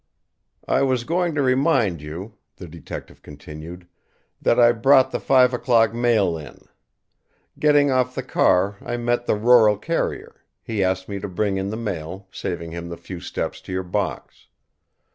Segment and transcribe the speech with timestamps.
[0.67, 3.87] "I was going to remind you," the detective continued,
[4.41, 6.61] "that I brought the five o'clock mail in.
[7.59, 11.69] Getting off the car, I met the rural carrier; he asked me to bring in
[11.69, 14.47] the mail, saving him the few steps to your box.